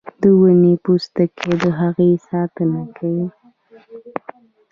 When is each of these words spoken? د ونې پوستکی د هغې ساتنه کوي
د 0.21 0.23
ونې 0.39 0.73
پوستکی 0.83 1.51
د 1.61 1.63
هغې 1.79 2.11
ساتنه 2.29 2.81
کوي 2.97 3.27